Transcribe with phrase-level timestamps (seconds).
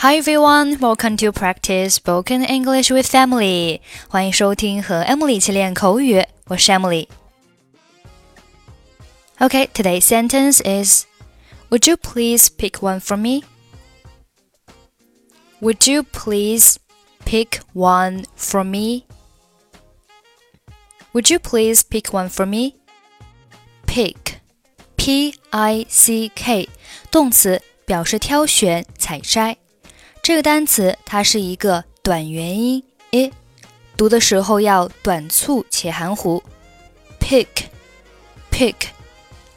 [0.00, 3.80] Hi everyone, welcome to practice spoken English with Emily.
[4.08, 11.06] 欢迎收听和 Emily 一起练口语，我是 Emily。Okay, today's sentence is
[11.70, 13.44] Would you please pick one for me?
[15.60, 16.76] Would you please
[17.24, 19.04] pick one for me?
[21.12, 22.74] Would you please pick one for me?
[23.86, 24.40] Pick,
[24.96, 26.68] P I C K，
[27.10, 29.56] 动词，表示挑选、采摘。
[30.23, 33.31] 这个单词它是一个短元音 i，
[33.97, 36.43] 读的时候要短促且含糊
[37.19, 38.75] ，pick，pick，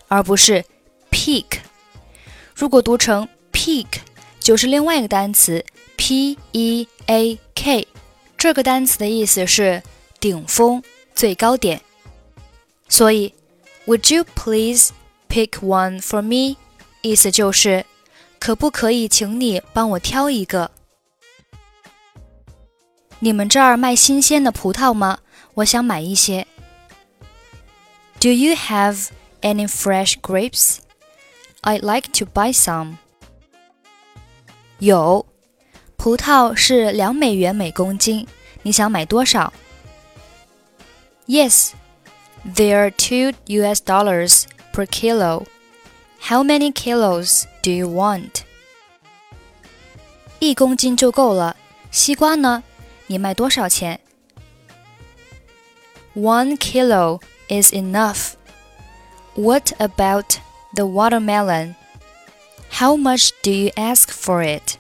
[0.08, 0.64] 而不是
[1.10, 1.44] peak。
[2.54, 3.86] 如果读成 peak，
[4.40, 5.62] 就是另外一个单词
[5.96, 7.86] p e a k，
[8.38, 9.82] 这个单词的意思是
[10.18, 10.82] 顶峰、
[11.14, 11.78] 最高点。
[12.88, 13.34] 所以
[13.86, 14.92] ，Would you please
[15.28, 16.56] pick one for me？
[17.02, 17.84] 意思就是。
[18.43, 20.71] 可不可以请你帮我挑一个？
[23.19, 25.19] 你们这儿卖新鲜的葡萄吗？
[25.55, 26.47] 我想买一些。
[28.19, 29.09] Do you have
[29.41, 30.77] any fresh grapes?
[31.61, 32.97] I'd like to buy some.
[34.79, 35.25] 有，
[35.97, 38.25] 葡萄是两美元每公斤。
[38.63, 39.51] 你想买多少？
[41.27, 41.71] Yes,
[42.55, 43.81] they are two U.S.
[43.83, 45.45] dollars per kilo.
[46.23, 48.43] How many kilos do you want?
[50.39, 51.55] 一公斤就够了。
[51.91, 52.63] 西瓜呢？
[53.07, 53.99] 你卖多少钱？
[56.15, 58.33] One kilo is enough.
[59.35, 60.37] What about
[60.75, 61.75] the watermelon?
[62.71, 64.75] How much do you ask for it?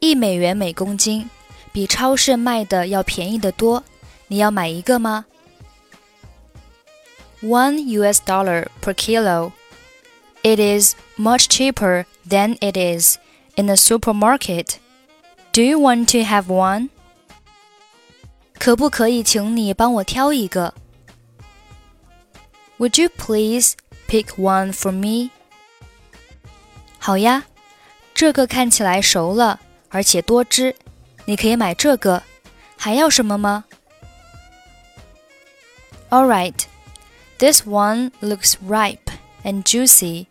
[0.00, 1.28] 一美元每公斤，
[1.72, 3.84] 比超市卖的要便宜得多。
[4.28, 5.26] 你要买一个吗？
[7.42, 9.52] One US dollar per kilo.
[10.42, 13.18] It is much cheaper than it is
[13.56, 14.78] in the supermarket.
[15.52, 16.90] Do you want to have one?
[18.58, 20.74] 可不可以请你帮我挑一个？
[22.78, 23.74] Would you please
[24.08, 25.30] pick one for me?
[26.98, 27.44] 好呀，
[28.14, 30.74] 这个看起来熟了，而且多汁，
[31.24, 32.22] 你可以买这个。
[32.76, 33.64] 还要什么吗？
[36.10, 36.66] All right,
[37.38, 39.10] this one looks ripe
[39.42, 40.26] and juicy.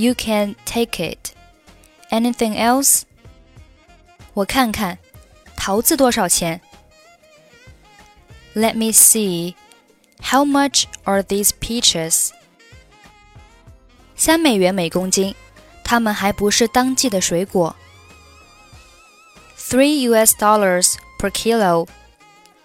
[0.00, 1.30] You can take it.
[2.10, 3.02] Anything else?
[4.34, 4.98] 我看看，
[5.56, 6.60] 桃子多少钱？
[8.54, 9.54] Let me see.
[10.20, 12.30] How much are these peaches?
[14.16, 15.34] 三美元每公斤，
[15.84, 17.74] 它们还不是当季的水果。
[19.58, 20.34] Three U.S.
[20.36, 21.88] dollars per kilo.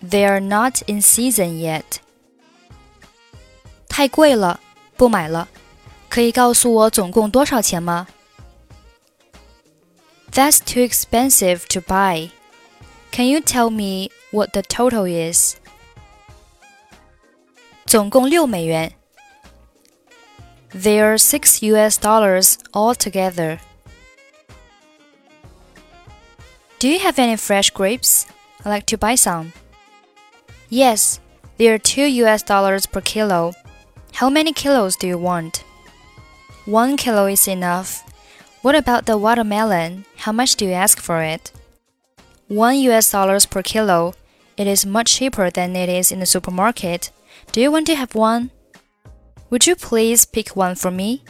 [0.01, 1.83] They are not in season yet.
[3.87, 4.59] 太贵了，
[4.97, 5.47] 不买了。
[6.15, 8.07] 可以告诉我总共多少钱吗？
[10.31, 12.31] That's too expensive to buy.
[13.11, 15.55] Can you tell me what the total is?
[17.85, 18.93] 总共六美元。
[20.73, 23.59] They are six US dollars altogether.
[26.79, 28.25] Do you have any fresh grapes?
[28.63, 29.51] I'd like to buy some.
[30.69, 31.19] Yes,
[31.57, 33.51] they are two US dollars per kilo.
[34.13, 35.63] How many kilos do you want?
[36.66, 38.02] One kilo is enough.
[38.62, 40.04] What about the watermelon?
[40.16, 41.52] How much do you ask for it?
[42.48, 44.14] One US dollars per kilo.
[44.56, 47.12] It is much cheaper than it is in the supermarket.
[47.52, 48.50] Do you want to have one?
[49.48, 51.22] Would you please pick one for me?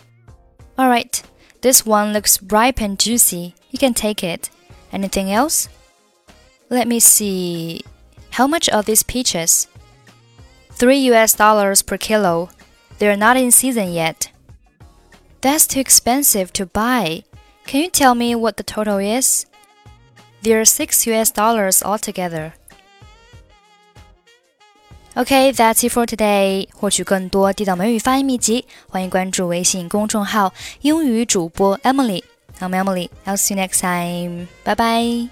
[0.78, 1.22] Alright,
[1.60, 3.54] this one looks ripe and juicy.
[3.70, 4.48] You can take it.
[4.90, 5.68] Anything else?
[6.70, 7.82] Let me see.
[8.30, 9.68] How much are these peaches?
[10.70, 12.48] 3 US dollars per kilo.
[12.98, 14.30] They're not in season yet.
[15.45, 17.23] That's too expensive to buy.
[17.65, 19.45] Can you tell me what the total is?
[20.43, 22.53] There are 6 US dollars altogether.
[25.15, 26.67] Okay, that's it for today.
[26.73, 33.09] 获取更多地道美语发音秘籍，欢迎关注微信公众号“英语主播 Emily”。I'm Emily.
[33.25, 34.47] I'll see you next time.
[34.63, 35.29] Bye bye.